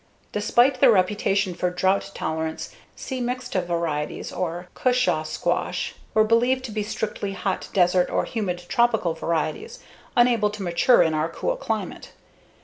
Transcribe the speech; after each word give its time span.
Despite 0.31 0.79
their 0.79 0.89
reputation 0.91 1.53
for 1.53 1.69
drought 1.69 2.09
tolerance 2.15 2.73
C. 2.95 3.21
mixta 3.21 3.63
varieties 3.63 4.31
(or 4.31 4.67
cushaw 4.73 5.23
squash) 5.23 5.93
were 6.15 6.23
believed 6.23 6.63
to 6.65 6.71
be 6.71 6.81
strictly 6.81 7.33
hot 7.33 7.67
desert 7.71 8.09
or 8.09 8.25
humid 8.25 8.65
tropical 8.67 9.13
varieties, 9.13 9.77
unable 10.17 10.49
to 10.49 10.63
mature 10.63 11.03
in 11.03 11.13
our 11.13 11.29
cool 11.29 11.55
climate. 11.55 12.13